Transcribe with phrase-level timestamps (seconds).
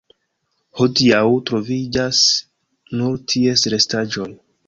[0.79, 1.19] Hodiaŭ
[1.49, 2.23] troviĝas
[3.01, 4.29] nur ties restaĵoj.